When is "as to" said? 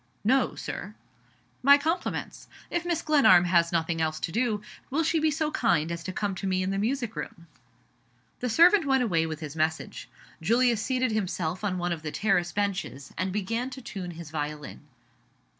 5.91-6.11